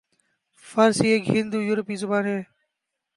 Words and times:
فارسی 0.65 1.07
ایک 1.11 1.23
ہند 1.29 1.53
یورپی 1.67 1.95
زبان 2.03 2.25
ہے 2.31 2.39